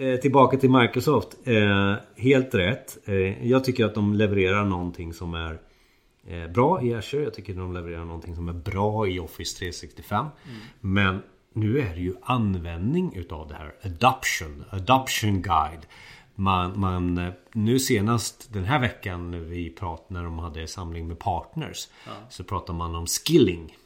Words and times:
Eh, 0.00 0.16
tillbaka 0.16 0.56
till 0.56 0.70
Microsoft. 0.70 1.28
Eh, 1.44 1.94
helt 2.16 2.54
rätt. 2.54 2.98
Eh, 3.08 3.46
jag 3.48 3.64
tycker 3.64 3.84
att 3.84 3.94
de 3.94 4.14
levererar 4.14 4.64
någonting 4.64 5.12
som 5.12 5.34
är 5.34 5.58
bra 6.48 6.82
i 6.82 6.94
Azure. 6.94 7.22
Jag 7.22 7.34
tycker 7.34 7.52
att 7.52 7.58
de 7.58 7.74
levererar 7.74 8.04
någonting 8.04 8.34
som 8.34 8.48
är 8.48 8.52
bra 8.52 9.08
i 9.08 9.18
Office 9.20 9.58
365. 9.58 10.26
Mm. 10.44 10.58
Men 10.80 11.22
nu 11.52 11.80
är 11.80 11.94
det 11.94 12.00
ju 12.00 12.14
användning 12.22 13.12
utav 13.16 13.48
det 13.48 13.54
här. 13.54 13.74
Adoption. 13.82 14.64
Adoption 14.70 15.42
guide. 15.42 15.86
Man, 16.34 16.80
man, 16.80 17.32
nu 17.52 17.78
senast 17.78 18.52
den 18.52 18.64
här 18.64 18.80
veckan 18.80 19.30
när 19.30 19.38
vi 19.38 19.70
pratade 19.70 20.14
när 20.14 20.24
de 20.24 20.38
hade 20.38 20.66
samling 20.66 21.08
med 21.08 21.18
partners. 21.18 21.88
Ja. 22.06 22.12
Så 22.30 22.44
pratar 22.44 22.74
man 22.74 22.94
om 22.94 23.06
skilling. 23.06 23.76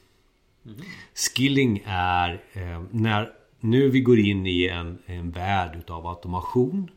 Mm. 0.66 0.80
Skilling 1.14 1.82
är 1.86 2.42
eh, 2.52 2.82
när 2.90 3.32
nu 3.62 3.88
vi 3.88 4.00
går 4.00 4.18
in 4.18 4.46
i 4.46 4.66
en, 4.66 4.98
en 5.06 5.30
värld 5.30 5.76
utav 5.76 6.06
automation. 6.06 6.90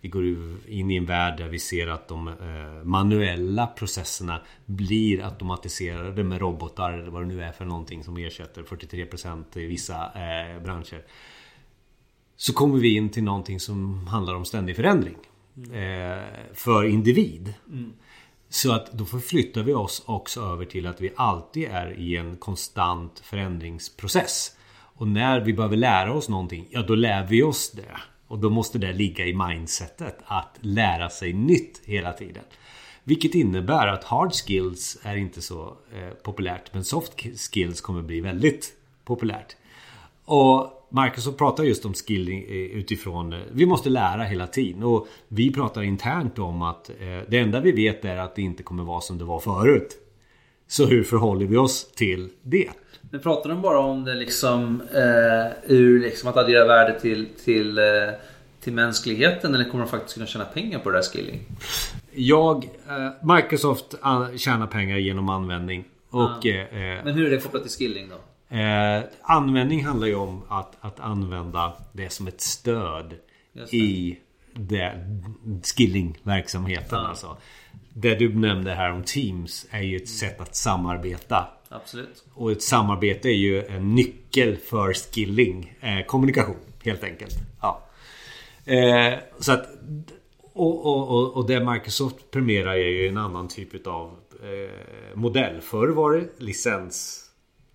Vi 0.00 0.08
går 0.08 0.24
in 0.68 0.90
i 0.90 0.96
en 0.96 1.06
värld 1.06 1.38
där 1.38 1.48
vi 1.48 1.58
ser 1.58 1.86
att 1.86 2.08
de 2.08 2.28
eh, 2.28 2.84
manuella 2.84 3.66
processerna 3.66 4.40
blir 4.66 5.24
automatiserade 5.24 6.24
med 6.24 6.40
robotar 6.40 6.92
eller 6.92 7.10
vad 7.10 7.22
det 7.22 7.26
nu 7.26 7.42
är 7.42 7.52
för 7.52 7.64
någonting 7.64 8.04
som 8.04 8.16
ersätter 8.16 8.62
43% 8.62 9.58
i 9.58 9.66
vissa 9.66 10.04
eh, 10.04 10.62
branscher. 10.62 11.04
Så 12.36 12.52
kommer 12.52 12.78
vi 12.78 12.96
in 12.96 13.08
till 13.08 13.24
någonting 13.24 13.60
som 13.60 14.06
handlar 14.06 14.34
om 14.34 14.44
ständig 14.44 14.76
förändring. 14.76 15.16
Eh, 15.56 16.54
för 16.54 16.84
individ. 16.84 17.54
Mm. 17.68 17.92
Så 18.48 18.72
att 18.72 18.92
då 18.92 19.04
förflyttar 19.04 19.62
vi 19.62 19.74
oss 19.74 20.02
också 20.06 20.40
över 20.40 20.64
till 20.64 20.86
att 20.86 21.00
vi 21.00 21.12
alltid 21.16 21.68
är 21.68 21.98
i 21.98 22.16
en 22.16 22.36
konstant 22.36 23.20
förändringsprocess. 23.24 24.56
Och 25.00 25.08
när 25.08 25.40
vi 25.40 25.52
behöver 25.52 25.76
lära 25.76 26.12
oss 26.12 26.28
någonting, 26.28 26.66
ja 26.70 26.82
då 26.82 26.94
lär 26.94 27.26
vi 27.26 27.42
oss 27.42 27.70
det. 27.70 27.96
Och 28.26 28.38
då 28.38 28.50
måste 28.50 28.78
det 28.78 28.92
ligga 28.92 29.26
i 29.26 29.34
mindsetet 29.34 30.18
att 30.24 30.58
lära 30.60 31.10
sig 31.10 31.32
nytt 31.32 31.80
hela 31.84 32.12
tiden. 32.12 32.42
Vilket 33.04 33.34
innebär 33.34 33.86
att 33.86 34.04
hard 34.04 34.32
skills 34.32 34.98
är 35.02 35.16
inte 35.16 35.42
så 35.42 35.76
eh, 35.94 36.14
populärt 36.22 36.74
men 36.74 36.84
soft 36.84 37.12
skills 37.52 37.80
kommer 37.80 38.02
bli 38.02 38.20
väldigt 38.20 38.72
populärt. 39.04 39.56
Och 40.24 40.86
Microsoft 40.88 41.38
pratar 41.38 41.64
just 41.64 41.84
om 41.84 41.94
skilling 41.94 42.42
eh, 42.42 42.54
utifrån 42.54 43.32
eh, 43.32 43.38
Vi 43.52 43.66
måste 43.66 43.90
lära 43.90 44.24
hela 44.24 44.46
tiden 44.46 44.82
och 44.82 45.08
vi 45.28 45.52
pratar 45.52 45.82
internt 45.82 46.38
om 46.38 46.62
att 46.62 46.90
eh, 46.90 46.96
det 47.28 47.38
enda 47.38 47.60
vi 47.60 47.72
vet 47.72 48.04
är 48.04 48.16
att 48.16 48.36
det 48.36 48.42
inte 48.42 48.62
kommer 48.62 48.84
vara 48.84 49.00
som 49.00 49.18
det 49.18 49.24
var 49.24 49.40
förut. 49.40 49.96
Så 50.70 50.86
hur 50.86 51.04
förhåller 51.04 51.46
vi 51.46 51.56
oss 51.56 51.92
till 51.92 52.28
det? 52.42 52.70
Men 53.10 53.20
pratar 53.20 53.50
de 53.50 53.62
bara 53.62 53.78
om 53.78 54.04
det 54.04 54.14
liksom 54.14 54.82
eh, 54.94 55.52
ur 55.66 56.00
liksom 56.00 56.28
att 56.28 56.36
addera 56.36 56.66
värde 56.66 57.00
till, 57.00 57.28
till, 57.44 57.78
eh, 57.78 57.84
till 58.60 58.72
mänskligheten 58.72 59.54
eller 59.54 59.64
kommer 59.64 59.84
de 59.84 59.90
faktiskt 59.90 60.14
kunna 60.14 60.26
tjäna 60.26 60.44
pengar 60.44 60.78
på 60.78 60.90
det 60.90 60.96
här 60.96 61.02
skilling? 61.02 61.40
Jag, 62.14 62.64
eh, 62.64 63.34
Microsoft 63.36 63.94
tjänar 64.36 64.66
pengar 64.66 64.96
genom 64.96 65.28
användning. 65.28 65.84
Och, 66.10 66.20
ah. 66.20 66.40
Men 67.04 67.14
hur 67.14 67.26
är 67.26 67.30
det 67.30 67.38
kopplat 67.38 67.62
till 67.62 67.72
skilling 67.72 68.08
då? 68.08 68.56
Eh, 68.56 69.02
användning 69.22 69.84
handlar 69.84 70.06
ju 70.06 70.14
om 70.14 70.42
att, 70.48 70.76
att 70.80 71.00
använda 71.00 71.72
det 71.92 72.12
som 72.12 72.26
ett 72.26 72.40
stöd 72.40 73.14
i 73.70 74.18
skillingverksamheten. 75.62 76.98
Ja. 76.98 77.08
Alltså. 77.08 77.36
Det 77.94 78.14
du 78.14 78.34
nämnde 78.34 78.74
här 78.74 78.92
om 78.92 79.02
Teams 79.02 79.66
är 79.70 79.82
ju 79.82 79.96
ett 79.96 80.08
sätt 80.08 80.40
att 80.40 80.56
samarbeta. 80.56 81.48
Absolut. 81.68 82.24
Och 82.34 82.52
ett 82.52 82.62
samarbete 82.62 83.28
är 83.28 83.36
ju 83.36 83.66
en 83.66 83.94
nyckel 83.94 84.56
för 84.56 84.92
skilling. 84.92 85.76
Eh, 85.80 86.06
kommunikation 86.06 86.56
helt 86.84 87.04
enkelt. 87.04 87.34
Ja. 87.60 87.86
Eh, 88.64 89.18
så 89.38 89.52
att 89.52 89.66
och, 90.52 90.86
och, 90.86 91.36
och, 91.36 91.46
det 91.46 91.64
Microsoft 91.64 92.30
premierar 92.30 92.72
är 92.72 92.88
ju 92.88 93.08
en 93.08 93.16
annan 93.16 93.48
typ 93.48 93.86
av 93.86 94.16
eh, 94.42 95.16
modell. 95.16 95.60
Förr 95.60 95.88
var 95.88 96.12
det 96.12 96.28
licens 96.38 97.29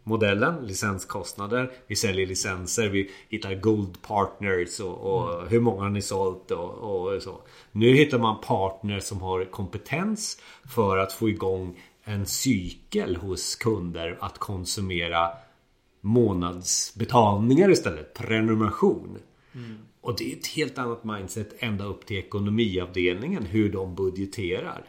modellen, 0.06 0.68
licenskostnader. 0.68 1.72
Vi 1.88 1.96
säljer 1.96 2.28
licenser, 2.28 2.90
vi 2.90 3.12
hittar 3.30 3.56
Gold 3.56 4.02
Partners 4.02 4.80
och, 4.80 4.98
och 4.98 5.34
mm. 5.34 5.48
hur 5.48 5.60
många 5.60 5.90
ni 5.90 6.02
sålt 6.02 6.52
och, 6.52 6.70
och, 6.70 7.22
så. 7.22 7.42
Nu 7.72 7.94
hittar 7.94 8.20
man 8.20 8.42
partners 8.42 9.04
som 9.04 9.22
har 9.22 9.46
kompetens 9.46 10.42
för 10.76 10.98
att 10.98 11.14
få 11.14 11.30
igång 11.30 11.80
en 12.04 12.26
cykel 12.26 13.16
hos 13.16 13.56
kunder 13.56 14.18
att 14.22 14.38
konsumera 14.38 15.30
månadsbetalningar 16.02 17.72
istället. 17.72 18.14
Prenumeration. 18.14 19.18
Mm. 19.56 19.78
Och 20.02 20.16
det 20.18 20.34
är 20.34 20.38
ett 20.38 20.48
helt 20.48 20.78
annat 20.78 21.04
mindset 21.04 21.56
ända 21.60 21.86
upp 21.86 22.06
till 22.06 22.18
ekonomiavdelningen 22.18 23.46
hur 23.46 23.72
de 23.72 23.96
budgeterar. 23.96 24.86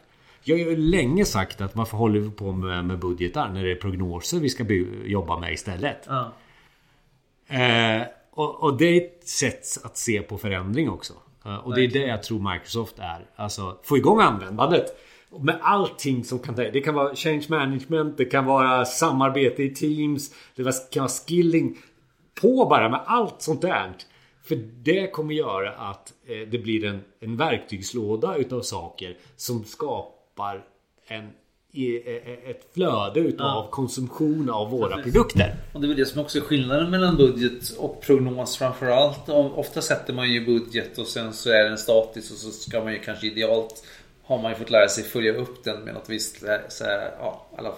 Jag 0.48 0.56
har 0.56 0.70
ju 0.70 0.76
länge 0.76 1.24
sagt 1.24 1.60
att 1.60 1.76
varför 1.76 1.96
håller 1.96 2.20
vi 2.20 2.30
på 2.30 2.52
med, 2.52 2.84
med 2.84 2.98
budgetar 2.98 3.48
när 3.52 3.64
det 3.64 3.70
är 3.70 3.76
prognoser 3.76 4.38
vi 4.38 4.48
ska 4.48 4.64
jobba 5.04 5.38
med 5.40 5.52
istället? 5.52 6.06
Ja. 6.06 6.32
Eh, 7.56 8.02
och, 8.30 8.62
och, 8.62 8.76
det 8.76 8.84
är 8.84 8.96
ett 8.96 9.28
sätt 9.28 9.84
att 9.84 9.96
se 9.96 10.22
på 10.22 10.38
förändring 10.38 10.90
också. 10.90 11.12
Eh, 11.44 11.56
och 11.56 11.74
det 11.74 11.84
är 11.84 11.88
det 11.88 12.06
jag 12.06 12.22
tror 12.22 12.52
Microsoft 12.52 12.98
är. 12.98 13.26
Alltså 13.36 13.78
få 13.82 13.96
igång 13.96 14.20
användandet. 14.20 14.86
Med 15.40 15.58
allting 15.60 16.24
som 16.24 16.38
kan 16.38 16.54
Det 16.54 16.80
kan 16.80 16.94
vara 16.94 17.14
change 17.14 17.46
management, 17.48 18.16
det 18.16 18.24
kan 18.24 18.44
vara 18.44 18.84
samarbete 18.84 19.62
i 19.62 19.74
teams, 19.74 20.34
det 20.56 20.90
kan 20.90 21.00
vara 21.00 21.10
skilling. 21.26 21.78
På 22.40 22.66
bara 22.70 22.88
med 22.88 23.00
allt 23.06 23.42
sånt 23.42 23.62
där. 23.62 23.92
För 24.44 24.56
det 24.82 25.12
kommer 25.12 25.34
göra 25.34 25.70
att 25.72 26.12
eh, 26.26 26.48
det 26.48 26.58
blir 26.58 26.84
en, 26.84 27.00
en 27.20 27.36
verktygslåda 27.36 28.36
utav 28.36 28.60
saker 28.60 29.16
som 29.36 29.64
skapar 29.64 30.15
skapar 30.36 30.64
en 31.06 31.30
ett 32.46 32.74
flöde 32.74 33.20
utav 33.20 33.46
ja. 33.46 33.68
konsumtion 33.70 34.50
av 34.50 34.70
våra 34.70 35.02
produkter. 35.02 35.54
Och 35.72 35.80
det 35.80 35.86
är 35.86 35.88
väl 35.88 35.96
det 35.96 36.06
som 36.06 36.20
också 36.20 36.38
är 36.38 36.42
skillnaden 36.42 36.90
mellan 36.90 37.16
budget 37.16 37.70
och 37.78 38.00
prognos 38.00 38.56
framförallt. 38.56 39.28
Ofta 39.28 39.82
sätter 39.82 40.14
man 40.14 40.32
ju 40.32 40.44
budget 40.44 40.98
och 40.98 41.06
sen 41.06 41.32
så 41.32 41.50
är 41.50 41.64
den 41.64 41.78
statisk 41.78 42.32
och 42.32 42.38
så 42.38 42.50
ska 42.50 42.84
man 42.84 42.92
ju 42.92 42.98
kanske 42.98 43.26
idealt 43.26 43.84
har 44.24 44.42
man 44.42 44.50
ju 44.50 44.58
fått 44.58 44.70
lära 44.70 44.88
sig 44.88 45.04
följa 45.04 45.36
upp 45.36 45.64
den 45.64 45.80
med 45.80 45.94
något 45.94 46.08
visst, 46.08 46.44
så 46.68 46.84
här, 46.84 47.14
ja, 47.18 47.46
alla, 47.58 47.72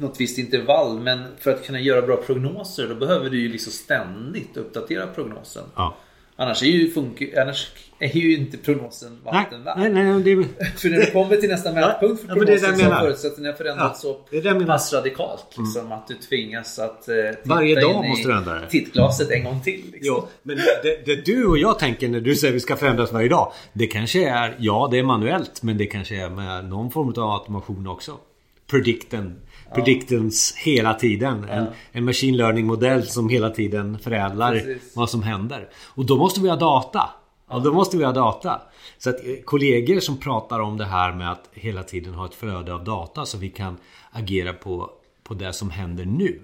något 0.00 0.20
visst 0.20 0.38
intervall. 0.38 1.00
Men 1.00 1.24
för 1.38 1.50
att 1.50 1.66
kunna 1.66 1.80
göra 1.80 2.02
bra 2.02 2.16
prognoser 2.16 2.88
då 2.88 2.94
behöver 2.94 3.30
du 3.30 3.40
ju 3.40 3.48
liksom 3.48 3.72
ständigt 3.72 4.56
uppdatera 4.56 5.06
prognosen. 5.06 5.64
Ja. 5.76 5.96
Annars 6.36 6.62
är 6.62 6.66
ju, 6.66 6.92
annars 7.36 7.70
är 7.98 8.16
ju 8.16 8.36
inte 8.36 8.56
prognosen 8.56 9.18
vatten. 9.24 9.62
Nej, 9.76 9.90
nej, 9.90 10.04
nej, 10.04 10.22
det... 10.22 10.64
för 10.76 10.90
när 10.90 10.96
du 10.96 11.10
kommer 11.10 11.36
till 11.36 11.48
nästa 11.48 11.72
mätpunkt 11.72 12.20
för 12.20 12.28
prognosen 12.28 12.76
så 12.76 12.84
har 12.84 13.00
förutsättningarna 13.00 13.56
förändrats 13.56 14.04
ja, 14.04 14.54
så 14.58 14.66
pass 14.66 14.92
radikalt. 14.92 15.46
Liksom, 15.58 15.80
mm. 15.80 15.92
Att 15.92 16.08
du 16.08 16.14
tvingas 16.14 16.78
att 16.78 17.08
eh, 17.08 17.14
Varje 17.42 17.80
dag 17.80 18.08
måste 18.08 18.28
du 18.28 18.34
ändra 18.34 18.60
det. 18.60 18.70
tittglaset 18.70 19.30
en 19.30 19.44
gång 19.44 19.60
till. 19.60 19.82
Liksom. 19.92 20.00
Jo, 20.00 20.28
men 20.42 20.56
det, 20.56 21.06
det, 21.06 21.24
du 21.24 21.46
och 21.46 21.58
jag 21.58 21.78
tänker 21.78 22.08
när 22.08 22.20
du 22.20 22.36
säger 22.36 22.52
att 22.52 22.56
vi 22.56 22.60
ska 22.60 22.76
förändras 22.76 23.12
varje 23.12 23.28
dag. 23.28 23.52
Det 23.72 23.86
kanske 23.86 24.28
är, 24.28 24.56
ja 24.58 24.88
det 24.90 24.98
är 24.98 25.02
manuellt 25.02 25.62
men 25.62 25.78
det 25.78 25.86
kanske 25.86 26.16
är 26.16 26.30
med 26.30 26.64
någon 26.64 26.90
form 26.90 27.08
av 27.08 27.30
automation 27.30 27.86
också. 27.86 28.18
Predicten 28.66 29.40
predictance 29.74 30.54
hela 30.58 30.94
tiden. 30.94 31.44
En, 31.44 31.66
en 31.92 32.04
machine 32.04 32.36
learning 32.36 32.66
modell 32.66 33.06
som 33.06 33.28
hela 33.28 33.50
tiden 33.50 33.98
förädlar 33.98 34.52
Precis. 34.52 34.96
vad 34.96 35.10
som 35.10 35.22
händer. 35.22 35.68
Och 35.86 36.06
då 36.06 36.16
måste 36.16 36.40
vi 36.40 36.48
ha 36.48 36.56
data. 36.56 37.10
Och 37.48 37.62
då 37.62 37.72
måste 37.72 37.96
vi 37.96 38.04
ha 38.04 38.12
data. 38.12 38.60
Så 38.98 39.10
att 39.10 39.26
eh, 39.26 39.34
kollegor 39.44 40.00
som 40.00 40.16
pratar 40.16 40.60
om 40.60 40.76
det 40.76 40.84
här 40.84 41.12
med 41.12 41.32
att 41.32 41.48
hela 41.52 41.82
tiden 41.82 42.14
ha 42.14 42.26
ett 42.26 42.34
flöde 42.34 42.74
av 42.74 42.84
data 42.84 43.26
så 43.26 43.38
vi 43.38 43.50
kan 43.50 43.76
agera 44.10 44.52
på, 44.52 44.90
på 45.22 45.34
det 45.34 45.52
som 45.52 45.70
händer 45.70 46.04
nu. 46.04 46.40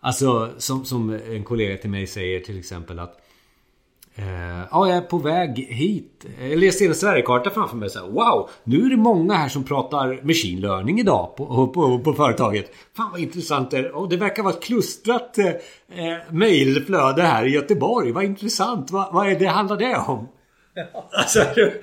Alltså 0.00 0.50
som, 0.58 0.84
som 0.84 1.20
en 1.28 1.44
kollega 1.44 1.76
till 1.76 1.90
mig 1.90 2.06
säger 2.06 2.40
till 2.40 2.58
exempel 2.58 2.98
att 2.98 3.25
ja, 4.70 4.88
jag 4.88 4.96
är 4.96 5.00
på 5.00 5.18
väg 5.18 5.58
hit. 5.58 6.26
Jag 6.40 6.58
läste 6.58 6.84
en 6.84 6.94
Sverigekarta 6.94 7.50
framför 7.50 7.76
mig. 7.76 7.90
Så 7.90 7.98
här, 7.98 8.06
wow! 8.06 8.50
Nu 8.64 8.86
är 8.86 8.90
det 8.90 8.96
många 8.96 9.34
här 9.34 9.48
som 9.48 9.64
pratar 9.64 10.20
machine 10.22 10.60
learning 10.60 11.00
idag 11.00 11.36
på, 11.36 11.68
på, 11.68 11.98
på 11.98 12.12
företaget. 12.12 12.70
Fan 12.96 13.10
vad 13.10 13.20
intressant 13.20 13.70
det 13.70 13.78
är. 13.78 13.96
Och 13.96 14.08
det 14.08 14.16
verkar 14.16 14.42
vara 14.42 14.54
ett 14.54 14.62
klustrat 14.62 15.38
eh, 15.38 15.46
eh 15.46 16.18
mejlflöde 16.30 17.22
här 17.22 17.44
i 17.44 17.50
Göteborg. 17.50 18.12
Vad 18.12 18.24
intressant. 18.24 18.90
Va, 18.90 19.10
vad 19.12 19.28
är 19.28 19.38
det 19.38 19.46
handlar 19.46 19.76
det 19.76 19.96
om? 19.96 20.28
Ja. 20.74 21.08
Alltså, 21.12 21.40
är, 21.40 21.54
du, 21.54 21.80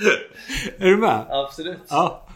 är 0.77 0.89
du 0.89 0.97
med? 0.97 1.25
Absolut. 1.29 1.79
Ja. 1.89 2.27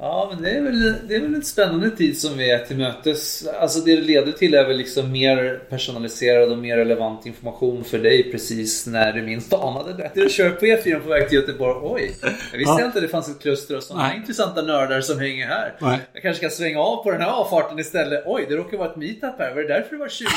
Ja, 0.00 0.28
men 0.32 0.42
det 0.42 0.50
är, 0.50 0.62
väl, 0.62 0.94
det 1.08 1.14
är 1.14 1.20
väl 1.20 1.34
en 1.34 1.42
spännande 1.42 1.90
tid 1.90 2.18
som 2.18 2.38
vi 2.38 2.50
är 2.50 2.58
till 2.58 2.76
mötes. 2.76 3.46
Alltså 3.46 3.80
det 3.80 3.96
det 3.96 4.02
leder 4.02 4.32
till 4.32 4.54
är 4.54 4.66
väl 4.66 4.76
liksom 4.76 5.12
mer 5.12 5.62
personaliserad 5.68 6.52
och 6.52 6.58
mer 6.58 6.76
relevant 6.76 7.26
information 7.26 7.84
för 7.84 7.98
dig 7.98 8.30
precis 8.32 8.86
när 8.86 9.12
du 9.12 9.22
minst 9.22 9.52
anade 9.52 9.92
det. 9.92 10.10
Du 10.14 10.30
kör 10.30 10.50
på 10.50 10.64
E4 10.64 11.00
på 11.00 11.08
väg 11.08 11.28
till 11.28 11.38
Göteborg. 11.38 11.78
Oj, 11.82 12.14
jag 12.52 12.58
visste 12.58 12.74
ja. 12.78 12.84
inte 12.84 12.98
att 12.98 13.04
det 13.04 13.08
fanns 13.08 13.28
ett 13.28 13.42
kluster 13.42 13.76
av 13.76 13.80
sådana 13.80 14.14
intressanta 14.14 14.62
nördar 14.62 15.00
som 15.00 15.18
hänger 15.18 15.46
här. 15.46 15.74
Nej. 15.80 15.98
Jag 16.12 16.22
kanske 16.22 16.48
ska 16.48 16.56
svänga 16.56 16.80
av 16.80 17.02
på 17.02 17.10
den 17.10 17.20
här 17.20 17.30
avfarten 17.30 17.78
istället. 17.78 18.22
Oj, 18.26 18.46
det 18.48 18.56
råkar 18.56 18.78
vara 18.78 18.90
ett 18.90 18.96
meetup 18.96 19.38
här. 19.38 19.54
Var 19.54 19.62
det 19.62 19.68
därför 19.68 19.90
det 19.90 20.00
var 20.00 20.08
20, 20.08 20.28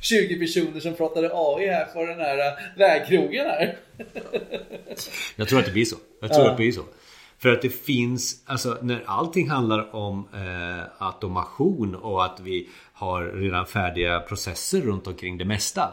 20 0.00 0.38
personer 0.40 0.80
som 0.80 0.94
pratade 0.94 1.30
AI 1.32 1.68
här 1.68 1.84
på 1.84 2.06
den 2.06 2.20
här 2.20 2.38
äh, 2.38 2.52
vägkrogen 2.76 3.46
här. 3.46 3.76
Jag 5.36 5.48
tror 5.48 5.58
att 5.58 5.66
det 5.66 5.72
blir 5.72 5.84
så. 5.84 5.96
Jag 6.20 6.32
tror 6.32 6.44
ja. 6.44 6.50
att 6.50 6.56
det 6.56 6.62
blir 6.62 6.72
så. 6.72 6.82
För 7.44 7.52
att 7.52 7.62
det 7.62 7.68
finns, 7.68 8.42
alltså 8.46 8.78
när 8.82 9.02
allting 9.06 9.50
handlar 9.50 9.94
om 9.94 10.28
eh, 10.32 11.06
automation 11.06 11.94
och 11.94 12.24
att 12.24 12.40
vi 12.40 12.68
har 12.92 13.22
redan 13.24 13.66
färdiga 13.66 14.20
processer 14.20 14.80
runt 14.80 15.06
omkring 15.06 15.38
det 15.38 15.44
mesta. 15.44 15.90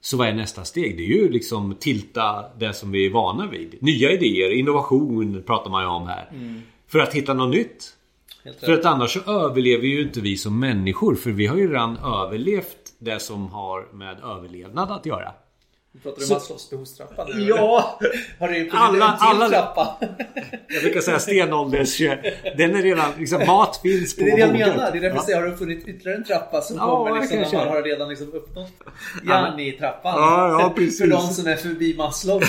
Så 0.00 0.16
vad 0.16 0.28
är 0.28 0.34
nästa 0.34 0.64
steg? 0.64 0.96
Det 0.96 1.02
är 1.02 1.06
ju 1.06 1.28
liksom 1.28 1.74
tilta 1.74 2.44
det 2.58 2.72
som 2.72 2.90
vi 2.90 3.06
är 3.06 3.10
vana 3.10 3.46
vid. 3.46 3.82
Nya 3.82 4.10
idéer, 4.10 4.58
innovation 4.58 5.42
pratar 5.46 5.70
man 5.70 5.82
ju 5.82 5.88
om 5.88 6.06
här. 6.06 6.28
Mm. 6.32 6.62
För 6.86 6.98
att 6.98 7.14
hitta 7.14 7.34
något 7.34 7.50
nytt. 7.50 7.96
För 8.60 8.72
att 8.72 8.84
annars 8.84 9.12
så 9.12 9.20
överlever 9.30 9.84
ju 9.84 10.02
inte 10.02 10.20
vi 10.20 10.36
som 10.36 10.60
människor. 10.60 11.14
För 11.14 11.30
vi 11.30 11.46
har 11.46 11.56
ju 11.56 11.72
redan 11.72 11.96
överlevt 11.96 12.92
det 12.98 13.18
som 13.20 13.48
har 13.48 13.88
med 13.92 14.16
överlevnad 14.24 14.90
att 14.90 15.06
göra. 15.06 15.32
Pratar 16.02 16.20
du 16.20 16.26
om 16.26 16.32
Maslows 16.32 16.70
behovstrappa 16.70 17.24
nu? 17.24 17.42
Ja! 17.42 18.00
Har 18.38 18.48
du 18.48 18.70
alla, 18.72 19.12
en 19.12 19.18
till 19.18 19.26
alla, 19.26 19.48
trappa? 19.48 19.96
Jag 20.68 20.82
brukar 20.82 21.00
säga 21.00 21.18
stenålders... 21.18 21.98
Den 22.56 22.76
är 22.76 22.82
redan... 22.82 23.10
Liksom, 23.18 23.46
mat 23.46 23.80
finns 23.82 24.16
på 24.16 24.20
bordet. 24.20 24.36
Det 24.36 24.42
är 24.42 24.52
det 24.52 24.58
jag 24.58 24.68
menar. 24.68 24.92
Det 24.92 24.98
är 24.98 25.00
därför 25.00 25.16
jag 25.16 25.24
säger, 25.24 25.40
har 25.40 25.48
du 25.48 25.56
funnit 25.56 25.88
ytterligare 25.88 26.18
en 26.18 26.24
trappa 26.24 26.60
som 26.60 26.76
ja, 26.76 26.86
kommer 26.86 27.20
liksom, 27.20 27.38
när 27.38 27.64
man 27.64 27.68
har 27.68 27.82
redan 27.82 28.08
liksom 28.08 28.32
uppnått 28.32 28.72
Janni-trappan? 29.24 30.14
Ja, 30.16 30.60
ja, 30.60 30.72
precis. 30.76 31.00
För 31.00 31.06
de 31.06 31.20
som 31.20 31.46
är 31.46 31.56
förbi 31.56 31.96
Maslow. 31.96 32.42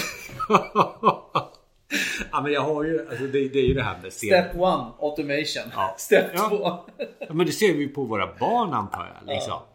ja 2.31 2.41
men 2.41 2.51
jag 2.51 2.61
har 2.61 2.83
ju, 2.83 3.09
alltså 3.09 3.23
det, 3.23 3.47
det 3.47 3.59
är 3.59 3.67
ju 3.67 3.73
det 3.73 3.83
här 3.83 3.97
med 4.03 4.13
sten. 4.13 4.29
Step 4.29 4.55
one, 4.55 4.91
automation. 4.99 5.71
Ja. 5.75 5.95
Step 5.97 6.25
ja. 6.33 6.49
två. 6.49 6.79
ja, 7.19 7.33
men 7.33 7.45
det 7.45 7.51
ser 7.51 7.73
vi 7.73 7.87
på 7.87 8.03
våra 8.03 8.27
barn 8.39 8.73
antar 8.73 9.13
jag. 9.15 9.33
Liksom. 9.33 9.51
Ja. 9.51 9.67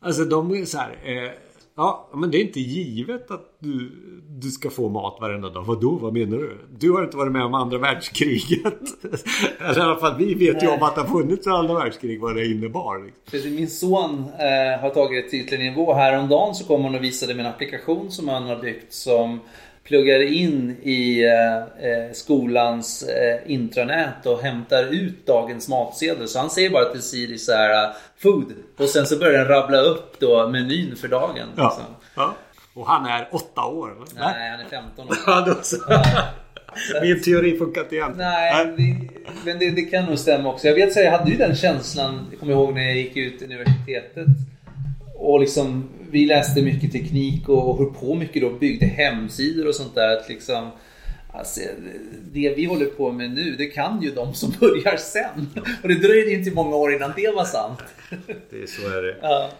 Alltså 0.00 0.24
de 0.24 0.50
är 0.50 0.64
så 0.64 0.78
här. 0.78 0.90
Eh, 1.04 1.30
Ja, 1.76 2.08
men 2.14 2.30
det 2.30 2.38
är 2.38 2.40
inte 2.40 2.60
givet 2.60 3.30
att 3.30 3.56
du, 3.58 3.90
du 4.28 4.50
ska 4.50 4.70
få 4.70 4.88
mat 4.88 5.18
varenda 5.20 5.48
dag. 5.48 5.64
Vadå, 5.64 5.90
vad 5.90 6.12
menar 6.12 6.36
du? 6.36 6.58
Du 6.78 6.90
har 6.90 7.04
inte 7.04 7.16
varit 7.16 7.32
med 7.32 7.44
om 7.44 7.54
andra 7.54 7.78
världskriget. 7.78 8.74
Eller 9.60 9.78
i 9.78 9.82
alla 9.82 9.96
fall 9.96 10.18
vi 10.18 10.34
vet 10.34 10.54
Nej. 10.54 10.64
ju 10.64 10.70
om 10.70 10.82
att 10.82 10.94
det 10.94 11.00
har 11.00 11.20
funnits 11.20 11.46
andra 11.46 11.74
världskrig, 11.74 12.20
vad 12.20 12.36
det 12.36 12.46
innebar. 12.46 13.12
Liksom. 13.30 13.54
Min 13.54 13.70
son 13.70 14.24
eh, 14.38 14.80
har 14.80 14.90
tagit 14.90 15.24
det 15.24 15.30
till 15.30 15.40
ytterligare 15.40 15.70
nivå. 15.70 15.94
Häromdagen 15.94 16.54
så 16.54 16.64
kom 16.64 16.84
han 16.84 16.94
och 16.94 17.04
visade 17.04 17.34
mig 17.34 17.44
en 17.44 17.50
applikation 17.50 18.10
som 18.10 18.28
han 18.28 18.42
har 18.42 18.56
byggt 18.56 18.92
som 18.92 19.40
pluggar 19.84 20.22
in 20.22 20.76
i 20.82 21.24
eh, 21.24 21.56
eh, 21.90 22.12
skolans 22.12 23.02
eh, 23.02 23.52
intranät 23.52 24.26
och 24.26 24.42
hämtar 24.42 24.84
ut 24.84 25.26
dagens 25.26 25.68
matsedel. 25.68 26.28
Så 26.28 26.38
han 26.38 26.50
säger 26.50 26.70
bara 26.70 26.84
till 26.84 27.02
Siri 27.02 27.38
så 27.38 27.52
här 27.52 27.88
uh, 27.88 27.94
Food 28.18 28.52
och 28.78 28.88
sen 28.88 29.06
så 29.06 29.18
börjar 29.18 29.38
den 29.38 29.48
rabbla 29.48 29.78
upp 29.78 30.20
då 30.20 30.48
menyn 30.48 30.96
för 30.96 31.08
dagen. 31.08 31.48
Ja. 31.56 31.64
Liksom. 31.64 31.94
ja. 32.16 32.34
Och 32.74 32.86
han 32.86 33.06
är 33.06 33.28
åtta 33.32 33.64
år? 33.64 33.90
Eller? 33.90 34.24
Nej, 34.24 34.50
han 34.50 34.60
är 34.60 34.68
15 34.68 35.08
år. 35.08 35.16
ja. 35.88 37.02
Min 37.02 37.22
teori 37.22 37.58
funkar 37.58 37.80
inte 37.80 37.94
igen. 37.94 38.14
Nej, 38.16 38.66
det, 38.76 39.08
men 39.44 39.58
det, 39.58 39.70
det, 39.70 39.82
kan 39.82 40.04
nog 40.04 40.18
stämma 40.18 40.52
också. 40.52 40.66
Jag 40.66 40.74
vet 40.74 40.92
så 40.92 41.00
jag 41.00 41.10
hade 41.10 41.30
ju 41.30 41.36
den 41.36 41.56
känslan, 41.56 42.26
jag 42.30 42.40
kommer 42.40 42.52
ihåg 42.52 42.74
när 42.74 42.82
jag 42.82 42.96
gick 42.96 43.16
ut 43.16 43.42
universitetet. 43.42 44.26
Och 45.22 45.40
liksom 45.40 45.88
vi 46.10 46.26
läste 46.26 46.62
mycket 46.62 46.92
teknik 46.92 47.48
och 47.48 47.78
höll 47.78 47.94
på 47.94 48.14
mycket 48.14 48.42
då, 48.42 48.50
byggde 48.50 48.86
hemsidor 48.86 49.68
och 49.68 49.74
sånt 49.74 49.94
där. 49.94 50.16
Att 50.16 50.28
liksom, 50.28 50.70
alltså, 51.32 51.60
det 52.32 52.54
vi 52.56 52.64
håller 52.64 52.86
på 52.86 53.12
med 53.12 53.30
nu, 53.30 53.56
det 53.56 53.66
kan 53.66 54.02
ju 54.02 54.10
de 54.10 54.34
som 54.34 54.54
börjar 54.60 54.96
sen. 54.96 55.48
Och 55.82 55.88
det 55.88 55.94
dröjde 55.94 56.32
inte 56.32 56.50
många 56.50 56.76
år 56.76 56.94
innan 56.94 57.12
det 57.16 57.34
var 57.34 57.44
sant. 57.44 57.78
Det 58.50 58.62
är 58.62 58.66
så 58.66 58.98
är 58.98 59.02
det. 59.02 59.16
Ja. 59.22 59.50